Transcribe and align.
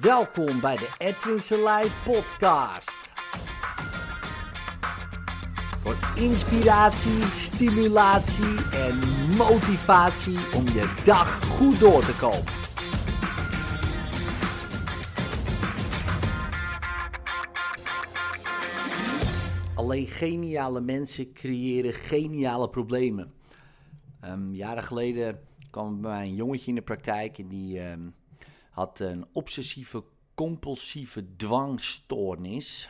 Welkom 0.00 0.60
bij 0.60 0.76
de 0.76 0.88
Edwin 0.98 1.40
Selei 1.40 1.90
podcast. 2.04 2.98
Voor 5.80 5.96
inspiratie, 6.16 7.22
stimulatie 7.22 8.70
en 8.70 8.98
motivatie 9.36 10.38
om 10.54 10.64
je 10.64 11.02
dag 11.04 11.44
goed 11.44 11.80
door 11.80 12.04
te 12.04 12.16
komen. 12.16 12.52
Alleen 19.74 20.06
geniale 20.06 20.80
mensen 20.80 21.32
creëren 21.32 21.92
geniale 21.92 22.68
problemen. 22.68 23.32
Um, 24.24 24.54
jaren 24.54 24.82
geleden 24.82 25.38
kwam 25.70 26.00
bij 26.00 26.10
mij 26.10 26.26
een 26.26 26.34
jongetje 26.34 26.68
in 26.68 26.74
de 26.74 26.82
praktijk 26.82 27.38
en 27.38 27.48
die 27.48 27.90
um, 27.90 28.14
had 28.74 28.98
een 28.98 29.26
obsessieve 29.32 30.04
compulsieve 30.34 31.36
dwangstoornis. 31.36 32.88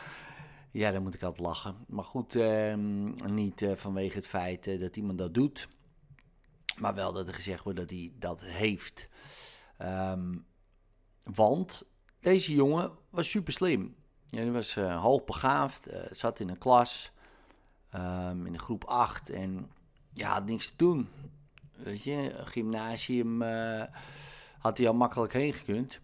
ja, 0.70 0.90
daar 0.90 1.02
moet 1.02 1.14
ik 1.14 1.22
altijd 1.22 1.46
lachen. 1.46 1.76
Maar 1.86 2.04
goed, 2.04 2.34
um, 2.34 3.14
niet 3.26 3.60
uh, 3.60 3.72
vanwege 3.74 4.16
het 4.16 4.26
feit 4.26 4.66
uh, 4.66 4.80
dat 4.80 4.96
iemand 4.96 5.18
dat 5.18 5.34
doet, 5.34 5.68
maar 6.76 6.94
wel 6.94 7.12
dat 7.12 7.28
er 7.28 7.34
gezegd 7.34 7.64
wordt 7.64 7.78
dat 7.78 7.90
hij 7.90 8.12
dat 8.18 8.40
heeft. 8.40 9.08
want 11.22 11.84
deze 12.20 12.54
jongen 12.54 12.92
was 13.10 13.30
super 13.30 13.52
slim. 13.52 13.96
Ja, 14.30 14.38
hij 14.38 14.50
was 14.50 14.76
uh, 14.76 15.02
hoogbegaafd, 15.02 15.86
zat 16.10 16.40
in 16.40 16.48
een 16.48 16.58
klas, 16.58 17.12
in 18.44 18.52
de 18.52 18.58
groep 18.58 18.84
8 18.84 19.30
en 19.30 19.70
ja, 20.12 20.32
had 20.32 20.44
niks 20.44 20.70
te 20.70 20.76
doen. 20.76 21.08
Weet 21.76 22.02
je, 22.02 22.42
gymnasium 22.44 23.42
uh, 23.42 23.82
had 24.58 24.78
hij 24.78 24.88
al 24.88 24.94
makkelijk 24.94 25.32
heen 25.32 25.52
gekund. 25.52 26.00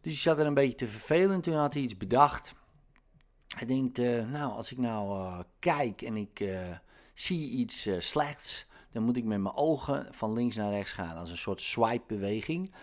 Dus 0.00 0.12
hij 0.12 0.22
zat 0.22 0.38
er 0.38 0.46
een 0.46 0.54
beetje 0.54 0.74
te 0.74 0.88
vervelen. 0.88 1.40
Toen 1.40 1.54
had 1.54 1.74
hij 1.74 1.82
iets 1.82 1.96
bedacht. 1.96 2.54
Hij 3.46 3.66
denkt, 3.66 3.98
uh, 3.98 4.26
nou, 4.26 4.52
als 4.52 4.72
ik 4.72 4.78
nou 4.78 5.18
uh, 5.18 5.40
kijk 5.58 6.02
en 6.02 6.16
ik 6.16 6.48
zie 7.14 7.50
iets 7.50 7.88
slechts, 7.98 8.66
dan 8.92 9.02
moet 9.02 9.16
ik 9.16 9.24
met 9.24 9.40
mijn 9.40 9.54
ogen 9.54 10.14
van 10.14 10.32
links 10.32 10.56
naar 10.56 10.70
rechts 10.70 10.92
gaan. 10.92 11.16
Als 11.16 11.30
een 11.30 11.36
soort 11.36 11.60
swipe-beweging. 11.60 12.74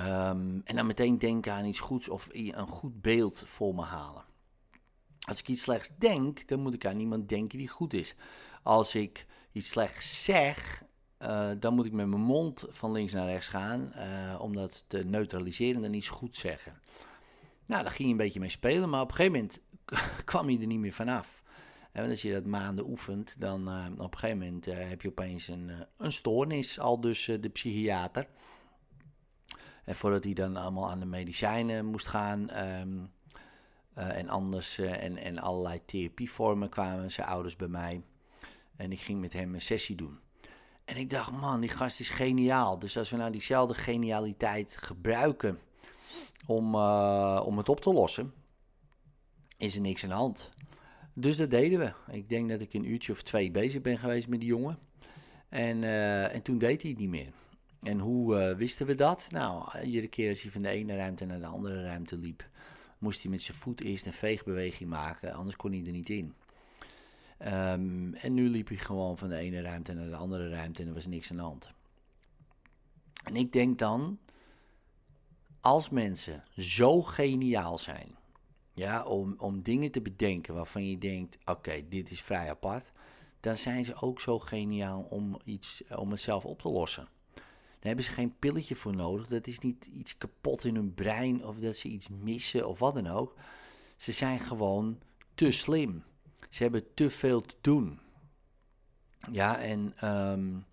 Um, 0.00 0.60
en 0.64 0.76
dan 0.76 0.86
meteen 0.86 1.18
denken 1.18 1.52
aan 1.52 1.64
iets 1.64 1.80
goeds 1.80 2.08
of 2.08 2.28
een 2.32 2.68
goed 2.68 3.02
beeld 3.02 3.42
voor 3.46 3.74
me 3.74 3.82
halen. 3.82 4.24
Als 5.20 5.38
ik 5.38 5.48
iets 5.48 5.62
slechts 5.62 5.90
denk, 5.98 6.48
dan 6.48 6.60
moet 6.60 6.74
ik 6.74 6.86
aan 6.86 7.00
iemand 7.00 7.28
denken 7.28 7.58
die 7.58 7.68
goed 7.68 7.92
is. 7.92 8.14
Als 8.62 8.94
ik 8.94 9.26
iets 9.52 9.68
slechts 9.68 10.24
zeg, 10.24 10.82
uh, 11.22 11.50
dan 11.58 11.74
moet 11.74 11.86
ik 11.86 11.92
met 11.92 12.06
mijn 12.06 12.22
mond 12.22 12.64
van 12.68 12.92
links 12.92 13.12
naar 13.12 13.26
rechts 13.26 13.48
gaan, 13.48 13.92
uh, 13.96 14.40
om 14.40 14.54
dat 14.54 14.84
te 14.86 15.04
neutraliseren 15.04 15.84
en 15.84 15.94
iets 15.94 16.08
goed 16.08 16.36
zeggen. 16.36 16.80
Nou, 17.66 17.82
daar 17.82 17.92
ging 17.92 18.08
je 18.08 18.14
een 18.14 18.20
beetje 18.20 18.40
mee 18.40 18.48
spelen, 18.48 18.88
maar 18.90 19.00
op 19.00 19.08
een 19.08 19.14
gegeven 19.14 19.38
moment 19.38 19.60
kwam 20.24 20.50
je 20.50 20.58
er 20.58 20.66
niet 20.66 20.78
meer 20.78 20.92
vanaf. 20.92 21.42
En 21.92 22.10
als 22.10 22.22
je 22.22 22.32
dat 22.32 22.44
maanden 22.44 22.88
oefent, 22.88 23.34
dan 23.38 23.68
op 23.98 24.12
een 24.12 24.18
gegeven 24.18 24.38
moment 24.38 24.64
heb 24.64 25.02
je 25.02 25.08
opeens 25.08 25.48
een, 25.48 25.70
een 25.96 26.12
stoornis, 26.12 26.78
al 26.78 27.00
dus 27.00 27.24
de 27.24 27.48
psychiater. 27.48 28.26
En 29.84 29.94
voordat 29.94 30.24
hij 30.24 30.32
dan 30.32 30.56
allemaal 30.56 30.90
aan 30.90 31.00
de 31.00 31.06
medicijnen 31.06 31.84
moest 31.86 32.06
gaan 32.06 32.58
um, 32.64 33.10
en 33.94 34.28
anders 34.28 34.78
en, 34.78 35.16
en 35.16 35.38
allerlei 35.38 35.84
therapievormen 35.84 36.68
kwamen 36.68 37.10
zijn 37.10 37.26
ouders 37.26 37.56
bij 37.56 37.68
mij. 37.68 38.02
En 38.76 38.92
ik 38.92 39.00
ging 39.00 39.20
met 39.20 39.32
hem 39.32 39.54
een 39.54 39.60
sessie 39.60 39.96
doen. 39.96 40.18
En 40.90 40.96
ik 40.96 41.10
dacht, 41.10 41.32
man, 41.32 41.60
die 41.60 41.70
gast 41.70 42.00
is 42.00 42.08
geniaal. 42.08 42.78
Dus 42.78 42.96
als 42.96 43.10
we 43.10 43.16
nou 43.16 43.32
diezelfde 43.32 43.74
genialiteit 43.74 44.76
gebruiken 44.76 45.58
om, 46.46 46.74
uh, 46.74 47.42
om 47.44 47.58
het 47.58 47.68
op 47.68 47.80
te 47.80 47.92
lossen, 47.92 48.32
is 49.56 49.74
er 49.74 49.80
niks 49.80 50.02
aan 50.02 50.08
de 50.08 50.14
hand. 50.14 50.50
Dus 51.14 51.36
dat 51.36 51.50
deden 51.50 51.78
we. 51.78 52.12
Ik 52.12 52.28
denk 52.28 52.48
dat 52.48 52.60
ik 52.60 52.74
een 52.74 52.90
uurtje 52.90 53.12
of 53.12 53.22
twee 53.22 53.50
bezig 53.50 53.80
ben 53.80 53.98
geweest 53.98 54.28
met 54.28 54.40
die 54.40 54.48
jongen. 54.48 54.78
En, 55.48 55.82
uh, 55.82 56.34
en 56.34 56.42
toen 56.42 56.58
deed 56.58 56.82
hij 56.82 56.90
het 56.90 57.00
niet 57.00 57.08
meer. 57.08 57.32
En 57.82 57.98
hoe 57.98 58.50
uh, 58.50 58.56
wisten 58.56 58.86
we 58.86 58.94
dat? 58.94 59.28
Nou, 59.30 59.80
iedere 59.80 60.08
keer 60.08 60.28
als 60.28 60.42
hij 60.42 60.50
van 60.50 60.62
de 60.62 60.68
ene 60.68 60.96
ruimte 60.96 61.24
naar 61.24 61.40
de 61.40 61.46
andere 61.46 61.82
ruimte 61.82 62.16
liep, 62.16 62.48
moest 62.98 63.22
hij 63.22 63.30
met 63.30 63.42
zijn 63.42 63.56
voet 63.56 63.80
eerst 63.80 64.06
een 64.06 64.12
veegbeweging 64.12 64.90
maken, 64.90 65.32
anders 65.32 65.56
kon 65.56 65.72
hij 65.72 65.84
er 65.86 65.92
niet 65.92 66.08
in. 66.08 66.34
Um, 67.46 68.14
en 68.14 68.34
nu 68.34 68.48
liep 68.48 68.68
hij 68.68 68.76
gewoon 68.76 69.18
van 69.18 69.28
de 69.28 69.36
ene 69.36 69.62
ruimte 69.62 69.92
naar 69.92 70.08
de 70.08 70.16
andere 70.16 70.48
ruimte 70.48 70.82
en 70.82 70.88
er 70.88 70.94
was 70.94 71.06
niks 71.06 71.30
aan 71.30 71.36
de 71.36 71.42
hand. 71.42 71.68
En 73.24 73.36
ik 73.36 73.52
denk 73.52 73.78
dan, 73.78 74.18
als 75.60 75.90
mensen 75.90 76.44
zo 76.56 77.02
geniaal 77.02 77.78
zijn, 77.78 78.14
ja, 78.74 79.04
om, 79.04 79.34
om 79.38 79.62
dingen 79.62 79.90
te 79.90 80.02
bedenken 80.02 80.54
waarvan 80.54 80.88
je 80.88 80.98
denkt, 80.98 81.38
oké, 81.44 81.88
dit 81.88 82.10
is 82.10 82.22
vrij 82.22 82.50
apart, 82.50 82.92
dan 83.40 83.56
zijn 83.56 83.84
ze 83.84 83.94
ook 83.94 84.20
zo 84.20 84.38
geniaal 84.38 85.00
om, 85.02 85.38
iets, 85.44 85.82
om 85.96 86.10
het 86.10 86.20
zelf 86.20 86.44
op 86.44 86.62
te 86.62 86.68
lossen. 86.68 87.08
Daar 87.34 87.88
hebben 87.88 88.04
ze 88.04 88.10
geen 88.10 88.38
pilletje 88.38 88.74
voor 88.74 88.96
nodig. 88.96 89.26
Dat 89.26 89.46
is 89.46 89.58
niet 89.58 89.84
iets 89.84 90.18
kapot 90.18 90.64
in 90.64 90.74
hun 90.74 90.94
brein 90.94 91.44
of 91.46 91.56
dat 91.56 91.76
ze 91.76 91.88
iets 91.88 92.08
missen 92.08 92.68
of 92.68 92.78
wat 92.78 92.94
dan 92.94 93.06
ook. 93.06 93.34
Ze 93.96 94.12
zijn 94.12 94.40
gewoon 94.40 94.98
te 95.34 95.50
slim. 95.50 96.04
Ze 96.48 96.62
hebben 96.62 96.94
te 96.94 97.10
veel 97.10 97.40
te 97.40 97.54
doen. 97.60 97.98
Ja, 99.30 99.58
en 99.58 99.94
um, 100.04 100.64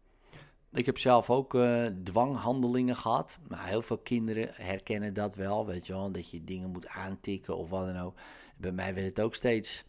ik 0.71 0.85
heb 0.85 0.97
zelf 0.97 1.29
ook 1.29 1.53
uh, 1.53 1.85
dwanghandelingen 2.03 2.95
gehad. 2.95 3.39
Maar 3.47 3.67
heel 3.67 3.81
veel 3.81 3.97
kinderen 3.97 4.49
herkennen 4.53 5.13
dat 5.13 5.35
wel, 5.35 5.65
weet 5.65 5.87
je 5.87 5.93
wel. 5.93 6.11
Dat 6.11 6.29
je 6.29 6.43
dingen 6.43 6.69
moet 6.69 6.87
aantikken 6.87 7.57
of 7.57 7.69
wat 7.69 7.85
dan 7.85 7.99
ook. 7.99 8.13
Bij 8.57 8.71
mij 8.71 8.93
werd 8.93 9.07
het 9.07 9.19
ook 9.19 9.35
steeds 9.35 9.83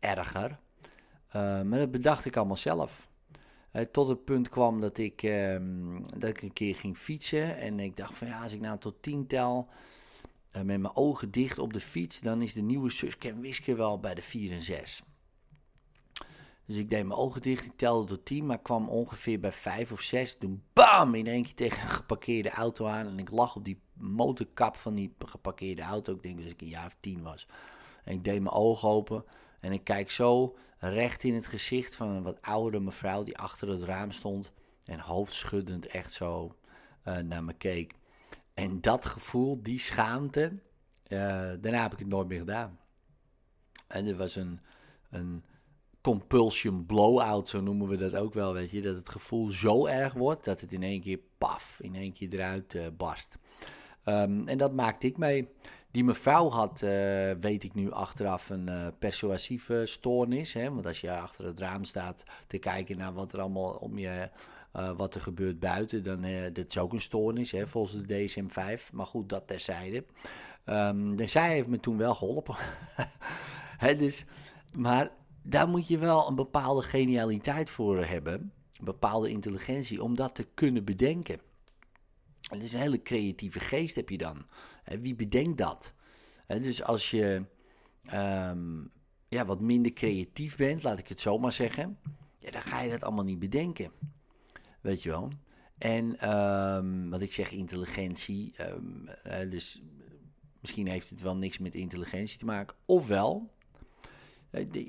erger. 0.00 0.50
Uh, 1.28 1.62
maar 1.62 1.78
dat 1.78 1.90
bedacht 1.90 2.24
ik 2.24 2.36
allemaal 2.36 2.56
zelf. 2.56 3.08
Uh, 3.72 3.82
tot 3.82 4.08
het 4.08 4.24
punt 4.24 4.48
kwam 4.48 4.80
dat 4.80 4.98
ik, 4.98 5.22
um, 5.22 6.04
dat 6.18 6.30
ik 6.30 6.42
een 6.42 6.52
keer 6.52 6.74
ging 6.74 6.98
fietsen. 6.98 7.58
En 7.58 7.80
ik 7.80 7.96
dacht 7.96 8.16
van 8.16 8.26
ja, 8.26 8.42
als 8.42 8.52
ik 8.52 8.60
nou 8.60 8.78
tot 8.78 9.02
tien 9.02 9.26
tel... 9.26 9.68
met 10.52 10.66
mijn 10.66 10.96
ogen 10.96 11.30
dicht 11.30 11.58
op 11.58 11.72
de 11.72 11.80
fiets... 11.80 12.20
dan 12.20 12.42
is 12.42 12.52
de 12.52 12.60
nieuwe 12.60 12.90
Susken 12.90 13.40
Wiske 13.40 13.74
wel 13.74 14.00
bij 14.00 14.14
de 14.14 14.22
4 14.22 14.52
en 14.52 14.62
6. 14.62 15.02
Dus 16.68 16.76
ik 16.76 16.90
deed 16.90 17.06
mijn 17.06 17.18
ogen 17.18 17.42
dicht, 17.42 17.64
ik 17.64 17.76
telde 17.76 18.06
tot 18.06 18.24
10, 18.24 18.46
maar 18.46 18.60
kwam 18.60 18.88
ongeveer 18.88 19.40
bij 19.40 19.52
5 19.52 19.92
of 19.92 20.00
6. 20.00 20.36
Toen 20.36 20.62
bam, 20.72 21.14
in 21.14 21.26
één 21.26 21.42
keer 21.42 21.54
tegen 21.54 21.82
een 21.82 21.88
geparkeerde 21.88 22.50
auto 22.50 22.86
aan. 22.86 23.06
En 23.06 23.18
ik 23.18 23.30
lag 23.30 23.56
op 23.56 23.64
die 23.64 23.80
motorkap 23.92 24.76
van 24.76 24.94
die 24.94 25.14
geparkeerde 25.18 25.82
auto. 25.82 26.14
Ik 26.14 26.22
denk 26.22 26.42
dat 26.42 26.50
ik 26.50 26.60
een 26.60 26.68
jaar 26.68 26.86
of 26.86 26.96
10 27.00 27.22
was. 27.22 27.46
En 28.04 28.14
ik 28.14 28.24
deed 28.24 28.42
mijn 28.42 28.54
ogen 28.54 28.88
open 28.88 29.24
en 29.60 29.72
ik 29.72 29.84
kijk 29.84 30.10
zo 30.10 30.56
recht 30.78 31.24
in 31.24 31.34
het 31.34 31.46
gezicht 31.46 31.94
van 31.94 32.08
een 32.08 32.22
wat 32.22 32.42
oudere 32.42 32.82
mevrouw 32.82 33.24
die 33.24 33.38
achter 33.38 33.68
het 33.68 33.82
raam 33.82 34.12
stond. 34.12 34.52
En 34.84 35.00
hoofdschuddend 35.00 35.86
echt 35.86 36.12
zo 36.12 36.56
uh, 37.04 37.16
naar 37.16 37.44
me 37.44 37.52
keek. 37.52 37.94
En 38.54 38.80
dat 38.80 39.06
gevoel, 39.06 39.62
die 39.62 39.78
schaamte, 39.78 40.52
uh, 41.08 41.18
daarna 41.60 41.82
heb 41.82 41.92
ik 41.92 41.98
het 41.98 42.08
nooit 42.08 42.28
meer 42.28 42.38
gedaan. 42.38 42.78
En 43.86 44.06
er 44.06 44.16
was 44.16 44.36
een, 44.36 44.60
een 45.10 45.44
compulsion 46.08 46.86
blowout, 46.86 47.48
zo 47.48 47.60
noemen 47.60 47.88
we 47.88 47.96
dat 47.96 48.16
ook 48.16 48.34
wel, 48.34 48.52
weet 48.52 48.70
je. 48.70 48.80
Dat 48.80 48.94
het 48.94 49.08
gevoel 49.08 49.50
zo 49.50 49.86
erg 49.86 50.12
wordt 50.12 50.44
dat 50.44 50.60
het 50.60 50.72
in 50.72 50.82
één 50.82 51.00
keer 51.00 51.18
paf, 51.38 51.78
in 51.82 51.94
één 51.94 52.12
keer 52.12 52.34
eruit 52.34 52.74
uh, 52.74 52.86
barst. 52.96 53.38
Um, 54.04 54.48
en 54.48 54.58
dat 54.58 54.72
maakte 54.72 55.06
ik 55.06 55.18
mee. 55.18 55.48
Die 55.90 56.04
mevrouw 56.04 56.50
had, 56.50 56.82
uh, 56.82 56.90
weet 57.40 57.64
ik 57.64 57.74
nu 57.74 57.92
achteraf, 57.92 58.50
een 58.50 58.66
uh, 58.68 58.86
persuasieve 58.98 59.82
stoornis. 59.86 60.52
Hè? 60.52 60.72
Want 60.72 60.86
als 60.86 61.00
je 61.00 61.12
achter 61.12 61.44
het 61.44 61.58
raam 61.58 61.84
staat 61.84 62.22
te 62.46 62.58
kijken 62.58 62.98
naar 62.98 63.12
wat 63.12 63.32
er 63.32 63.40
allemaal 63.40 63.70
om 63.70 63.98
je, 63.98 64.30
wat 64.96 65.14
er 65.14 65.20
gebeurt 65.20 65.60
buiten, 65.60 66.04
dan 66.04 66.22
dat 66.52 66.64
is 66.68 66.78
ook 66.78 66.92
een 66.92 67.00
stoornis, 67.00 67.50
hè, 67.50 67.66
volgens 67.66 68.06
de 68.06 68.28
DSM-5. 68.28 68.92
Maar 68.92 69.06
goed, 69.06 69.28
dat 69.28 69.46
terzijde. 69.46 70.04
Um, 70.66 71.28
zij 71.28 71.50
heeft 71.50 71.68
me 71.68 71.80
toen 71.80 71.98
wel 71.98 72.14
geholpen. 72.14 72.56
hè, 73.84 73.96
dus, 73.96 74.24
maar 74.72 75.08
daar 75.48 75.68
moet 75.68 75.88
je 75.88 75.98
wel 75.98 76.28
een 76.28 76.34
bepaalde 76.34 76.82
genialiteit 76.82 77.70
voor 77.70 78.04
hebben, 78.04 78.52
een 78.76 78.84
bepaalde 78.84 79.30
intelligentie, 79.30 80.02
om 80.02 80.16
dat 80.16 80.34
te 80.34 80.46
kunnen 80.54 80.84
bedenken. 80.84 81.40
Het 82.40 82.62
is 82.62 82.72
een 82.72 82.80
hele 82.80 83.02
creatieve 83.02 83.60
geest 83.60 83.96
heb 83.96 84.08
je 84.08 84.18
dan. 84.18 84.46
Wie 85.00 85.14
bedenkt 85.14 85.58
dat? 85.58 85.92
Dus 86.46 86.82
als 86.82 87.10
je 87.10 87.44
um, 88.14 88.90
ja, 89.28 89.44
wat 89.44 89.60
minder 89.60 89.92
creatief 89.92 90.56
bent, 90.56 90.82
laat 90.82 90.98
ik 90.98 91.08
het 91.08 91.20
zo 91.20 91.38
maar 91.38 91.52
zeggen, 91.52 91.98
ja, 92.38 92.50
dan 92.50 92.62
ga 92.62 92.80
je 92.80 92.90
dat 92.90 93.02
allemaal 93.02 93.24
niet 93.24 93.38
bedenken. 93.38 93.92
Weet 94.80 95.02
je 95.02 95.08
wel? 95.08 95.28
En 95.78 96.34
um, 96.34 97.10
wat 97.10 97.22
ik 97.22 97.32
zeg, 97.32 97.52
intelligentie, 97.52 98.54
um, 98.60 99.08
dus 99.50 99.82
misschien 100.60 100.86
heeft 100.86 101.10
het 101.10 101.20
wel 101.20 101.36
niks 101.36 101.58
met 101.58 101.74
intelligentie 101.74 102.38
te 102.38 102.44
maken, 102.44 102.76
ofwel, 102.84 103.56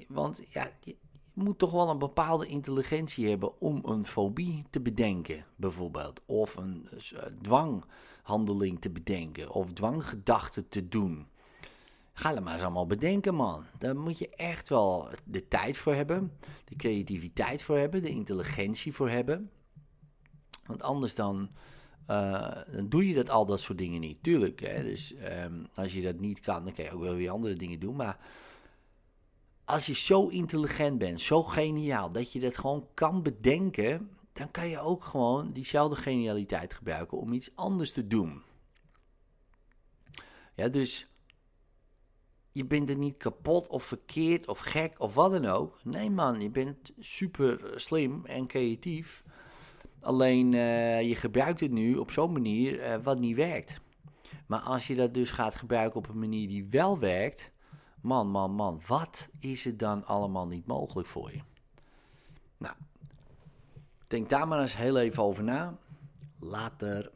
want 0.08 0.42
ja, 0.52 0.72
je 0.82 0.96
moet 1.34 1.58
toch 1.58 1.72
wel 1.72 1.90
een 1.90 2.00
bepaalde 2.00 2.48
intelligentie 2.48 3.30
hebben 3.30 3.62
om 3.62 3.82
een 3.86 4.06
fobie 4.06 4.66
te 4.70 4.82
bedenken, 4.82 5.46
bijvoorbeeld. 5.56 6.22
Of 6.26 6.56
een 6.56 6.88
uh, 7.14 7.20
dwanghandeling 7.42 8.82
te 8.82 8.90
bedenken, 8.90 9.52
of 9.52 9.74
dwanggedachten 9.74 10.70
te 10.70 10.88
doen. 10.88 11.28
Ga 12.14 12.36
er 12.36 12.44
maar 12.44 12.54
eens 12.54 12.64
allemaal 12.64 12.88
bedenken, 12.88 13.36
man. 13.36 13.66
Daar 13.78 13.98
moet 13.98 14.18
je 14.18 14.30
echt 14.30 14.70
wel 14.70 15.10
de 15.26 15.48
tijd 15.48 15.78
voor 15.78 15.94
hebben, 15.94 16.32
de 16.66 16.76
creativiteit 16.76 17.62
voor 17.62 17.78
hebben, 17.78 18.02
de 18.02 18.10
intelligentie 18.10 18.94
voor 18.94 19.10
hebben. 19.10 19.52
Want 20.66 20.84
anders 20.84 21.16
dan, 21.16 21.50
doe 22.84 23.08
je 23.08 23.14
dat 23.14 23.30
al 23.30 23.46
dat 23.46 23.60
soort 23.60 23.78
dingen 23.78 24.00
niet. 24.00 24.24
Tuurlijk, 24.24 24.60
hè? 24.60 24.84
dus 24.84 25.16
um, 25.44 25.68
als 25.74 25.94
je 25.94 26.02
dat 26.02 26.20
niet 26.20 26.40
kan, 26.40 26.64
dan 26.64 26.74
kan 26.74 26.86
je 26.86 26.92
ook 26.92 27.02
wel 27.02 27.16
weer 27.16 27.30
andere 27.30 27.56
dingen 27.56 27.80
doen. 27.80 27.96
Maar 27.96 28.18
als 29.70 29.86
je 29.86 29.96
zo 29.96 30.28
intelligent 30.28 30.98
bent, 30.98 31.22
zo 31.22 31.44
geniaal, 31.44 32.10
dat 32.10 32.32
je 32.32 32.40
dat 32.40 32.58
gewoon 32.58 32.88
kan 32.94 33.24
bedenken, 33.24 34.10
dan 34.34 34.52
kan 34.52 34.68
je 34.68 34.80
ook 34.80 35.04
gewoon 35.04 35.52
diezelfde 35.52 35.96
genialiteit 35.96 36.74
gebruiken 36.74 37.18
om 37.18 37.34
iets 37.34 37.56
anders 37.56 37.92
te 37.92 38.08
doen. 38.08 38.42
Ja, 40.56 40.68
dus 40.68 41.08
je 42.52 42.66
bent 42.66 42.90
er 42.90 42.98
niet 42.98 43.18
kapot 43.18 43.68
of 43.68 43.84
verkeerd 43.84 44.48
of 44.48 44.60
gek 44.60 44.96
of 44.98 45.14
wat 45.14 45.32
dan 45.32 45.46
ook. 45.46 45.84
Nee 45.84 46.10
man, 46.10 46.42
je 46.42 46.50
bent 46.50 46.92
super 47.00 47.72
slim 47.76 48.26
en 48.26 48.48
creatief. 48.48 49.24
Alleen 50.02 50.54
uh, 50.54 51.02
je 51.02 51.16
gebruikt 51.16 51.60
het 51.60 51.72
nu 51.72 51.96
op 51.96 52.12
zo'n 52.12 52.32
manier 52.32 52.80
uh, 52.80 53.04
wat 53.04 53.20
niet 53.20 53.36
werkt. 53.36 53.80
Maar 54.48 54.60
als 54.60 54.88
je 54.88 54.96
dat 54.96 55.14
dus 55.14 55.32
gaat 55.32 55.56
gebruiken 55.56 56.00
op 56.00 56.10
een 56.10 56.20
manier 56.20 56.48
die 56.48 56.68
wel 56.70 57.00
werkt, 57.00 57.52
man, 58.02 58.28
man, 58.28 58.52
man, 58.52 58.82
wat 58.88 59.28
is 59.40 59.66
er 59.66 59.78
dan 59.78 60.06
allemaal 60.06 60.48
niet 60.48 60.66
mogelijk 60.66 61.08
voor 61.08 61.32
je? 61.32 61.42
Nou, 62.58 62.76
denk 64.08 64.30
daar 64.30 64.48
maar 64.48 64.62
eens 64.62 64.76
heel 64.76 64.98
even 64.98 65.24
over 65.24 65.44
na. 65.44 65.78
Later. 66.40 67.12